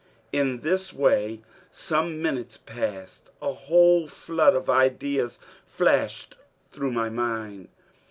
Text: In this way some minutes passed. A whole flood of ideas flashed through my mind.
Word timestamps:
In 0.31 0.61
this 0.61 0.91
way 0.91 1.41
some 1.69 2.23
minutes 2.23 2.57
passed. 2.57 3.29
A 3.39 3.53
whole 3.53 4.07
flood 4.07 4.55
of 4.55 4.67
ideas 4.67 5.37
flashed 5.67 6.35
through 6.71 6.91
my 6.91 7.09
mind. 7.11 7.67